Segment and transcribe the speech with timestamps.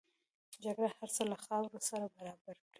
[0.63, 2.69] جګړه هر څه له خاورو سره برابر کړي